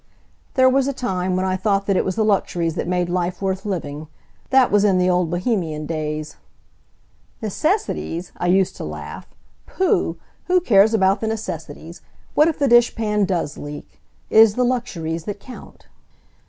[0.55, 3.39] There was a time when I thought that it was the luxuries that made life
[3.39, 4.07] worth living.
[4.49, 6.37] That was in the old Bohemian days.
[7.39, 9.27] "Necessities!" I used to laugh,
[9.67, 10.17] "Pooh!
[10.45, 12.01] Who cares about the necessities!
[12.33, 14.01] What if the dishpan does leak?
[14.31, 15.85] It is the luxuries that count."